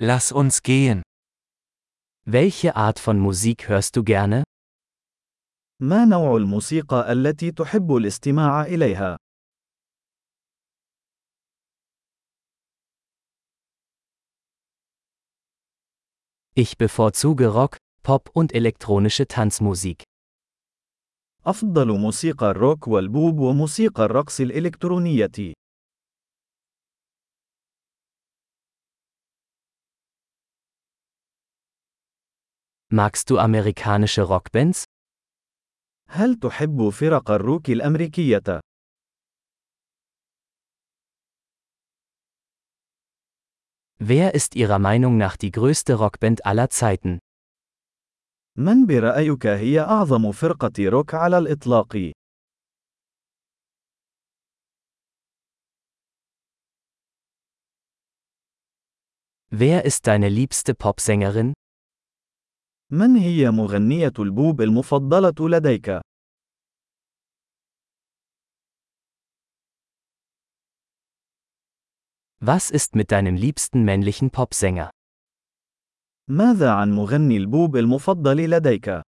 Lass 0.00 0.30
uns 0.30 0.62
gehen. 0.62 1.02
Welche 2.24 2.76
Art 2.76 3.00
von 3.00 3.18
Musik 3.18 3.68
hörst 3.68 3.96
du 3.96 4.04
gerne? 4.04 4.44
ما 5.82 6.04
نوع 6.04 6.36
الموسيقى 6.36 7.12
التي 7.12 7.50
تحب 7.52 7.96
الاستماع 7.96 8.62
إليها؟ 8.62 9.16
Ich 16.54 16.78
bevorzuge 16.78 17.48
Rock, 17.48 17.76
Pop 18.02 18.30
und 18.32 18.52
elektronische 18.52 19.26
Tanzmusik. 19.26 20.02
أفضل 21.46 21.98
موسيقى 21.98 22.50
الروك 22.50 22.88
والبوب 22.88 23.38
وموسيقى 23.38 24.04
الرقص 24.04 24.40
الإلكترونية. 24.40 25.54
Magst 32.97 33.29
du 33.29 33.39
amerikanische 33.39 34.21
Rockbands? 34.21 34.83
هل 36.09 36.35
تحب 36.35 36.89
فرق 36.89 37.31
الروك 37.31 37.69
الأمريكية؟ 37.69 38.59
Wer 43.99 44.33
ist 44.35 44.55
Ihrer 44.55 44.79
Meinung 44.79 45.17
nach 45.17 45.37
die 45.37 45.51
größte 45.51 45.95
Rockband 45.95 46.45
aller 46.45 46.69
Zeiten? 46.69 47.19
من 48.57 48.85
برأيك 48.85 49.47
هي 49.47 49.79
أعظم 49.79 50.31
فرقة 50.31 50.73
روك 50.79 51.13
على 51.13 51.37
الإطلاق؟ 51.37 52.11
Wer 59.49 59.85
ist 59.85 60.07
deine 60.07 60.29
liebste 60.29 60.75
Popsängerin? 60.75 61.53
من 62.93 63.15
هي 63.15 63.51
مغنية 63.51 64.13
البوب 64.19 64.61
المفضلة 64.61 65.49
لديك؟ 65.49 66.01
Was 72.39 72.69
ist 72.71 72.95
mit 72.95 73.11
deinem 73.11 73.35
liebsten 73.35 73.83
männlichen 73.83 74.29
Popsänger? 74.29 74.89
ماذا 76.29 76.71
عن 76.73 76.91
مغني 76.91 77.37
البوب 77.37 77.75
المفضل 77.75 78.49
لديك؟ 78.49 79.01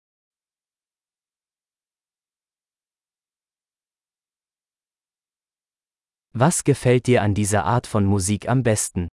Was 6.33 6.63
gefällt 6.63 7.07
dir 7.07 7.21
an 7.21 7.33
dieser 7.35 7.65
Art 7.65 7.87
von 7.87 8.05
Musik 8.05 8.49
am 8.49 8.63
besten? 8.63 9.07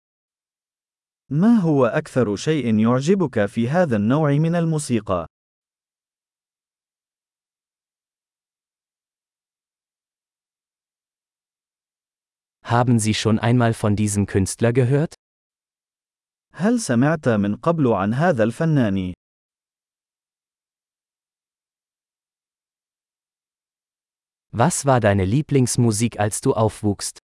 ما 1.31 1.55
هو 1.55 1.85
أكثر 1.85 2.35
شيء 2.35 2.79
يعجبك 2.79 3.45
في 3.45 3.69
هذا 3.69 3.95
النوع 3.95 4.31
من 4.31 4.55
الموسيقى؟ 4.55 5.27
Haben 12.63 12.99
Sie 12.99 13.13
schon 13.15 13.39
einmal 13.39 13.73
von 13.73 13.95
diesem 13.95 14.25
Künstler 14.25 14.73
gehört? 14.73 15.15
هل 16.53 16.79
سمعت 16.79 17.29
من 17.29 17.55
قبل 17.55 17.87
عن 17.87 18.13
هذا 18.13 18.43
الفنان؟ 18.43 19.13
Was 24.51 24.85
war 24.85 24.99
deine 24.99 25.25
Lieblingsmusik 25.25 26.19
als 26.19 26.41
du 26.41 26.53
aufwuchst? 26.53 27.19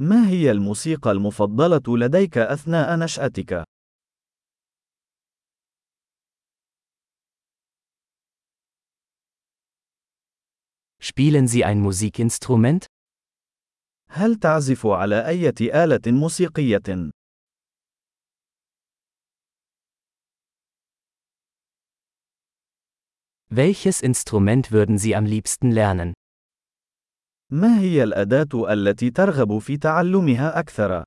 ما 0.00 0.28
هي 0.28 0.50
الموسيقى 0.50 1.10
المفضلة 1.10 1.98
لديك 1.98 2.38
أثناء 2.38 2.96
نشأتك؟ 2.96 3.64
Spielen 11.00 11.46
Sie 11.48 11.64
ein 11.64 11.80
Musikinstrument? 11.80 12.86
هل 14.08 14.34
تعزف 14.36 14.86
على 14.86 15.26
أي 15.26 15.48
آلة 15.84 16.00
موسيقية؟ 16.06 17.10
Welches 23.50 24.00
Instrument 24.00 24.70
würden 24.70 24.96
Sie 24.96 25.14
am 25.14 25.26
liebsten 25.26 25.70
lernen? 25.70 26.14
ما 27.51 27.79
هي 27.79 28.03
الأداة 28.03 28.73
التي 28.73 29.09
ترغب 29.09 29.59
في 29.59 29.77
تعلمها 29.77 30.59
أكثر؟ 30.59 31.03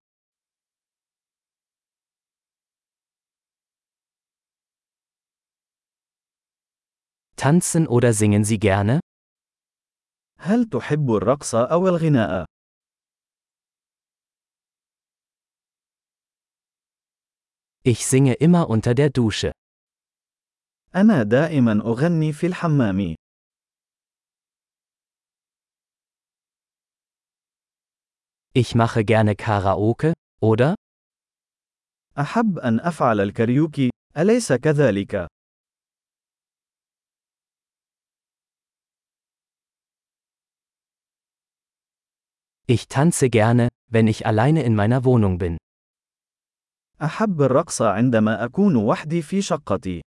Tanzen 7.36 7.86
oder 7.86 8.12
singen 8.12 8.44
Sie 8.44 8.58
gerne? 8.58 9.00
هل 10.38 10.64
تحب 10.64 11.10
الرقص 11.10 11.54
أو 11.54 11.88
الغناء؟ 11.88 12.44
Ich 17.84 18.06
singe 18.06 18.34
immer 18.34 18.68
unter 18.68 18.94
der 18.94 19.10
Dusche. 19.10 19.52
أنا 20.94 21.22
دائما 21.22 21.72
أغني 21.72 22.32
في 22.32 22.46
الحمام. 22.46 23.19
Ich 28.53 28.75
mache 28.75 29.03
gerne 29.03 29.35
Karaoke, 29.35 30.13
oder? 30.41 30.75
أحب 32.19 32.59
أن 32.59 32.79
أفعل 32.79 33.21
الكاريوكي، 33.21 33.89
أليس 34.17 34.53
كذلك؟ 34.53 35.27
Ich 42.67 42.87
tanze 42.87 43.29
gerne, 43.29 43.67
wenn 43.91 44.07
ich 44.07 44.25
alleine 44.25 44.63
in 44.63 44.75
meiner 44.75 45.03
Wohnung 45.03 45.37
bin. 45.37 45.57
أحب 47.01 47.41
الرقص 47.41 47.81
عندما 47.81 48.45
أكون 48.45 48.75
وحدي 48.75 49.21
في 49.21 49.41
شقتي. 49.41 50.01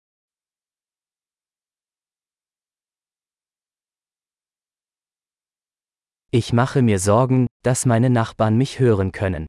Ich 6.30 6.52
mache 6.52 6.82
mir 6.82 6.98
Sorgen, 6.98 7.46
dass 7.62 7.86
meine 7.86 8.10
Nachbarn 8.10 8.56
mich 8.58 8.78
hören 8.78 9.12
können. 9.12 9.46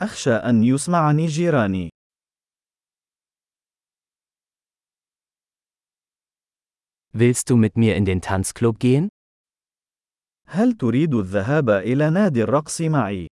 أخشى 0.00 0.34
أن 0.34 0.64
يسمعني 0.64 1.26
جيراني. 1.26 1.90
Willst 7.12 7.48
du 7.48 7.56
mit 7.56 7.76
mir 7.76 7.96
in 7.96 8.04
den 8.04 8.20
Tanzclub 8.20 8.78
gehen? 8.78 9.08
هل 10.48 10.72
تريد 10.72 11.14
الذهاب 11.14 11.70
إلى 11.70 12.10
نادي 12.10 12.42
الرقص 12.42 12.80
معي؟ 12.80 13.28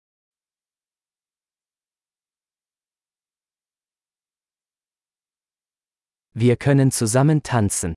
Wir 6.34 6.56
können 6.56 6.90
zusammen 6.90 7.42
tanzen. 7.42 7.94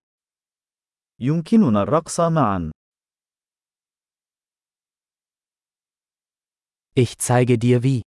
يمكننا 1.22 1.84
الرقص 1.84 2.20
معا. 2.20 2.72
Ich 7.00 7.20
zeige 7.20 7.60
dir 7.60 7.84
wie. 7.84 8.02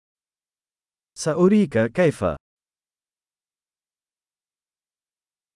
سأريك 1.14 1.92
كيف. 1.92 2.24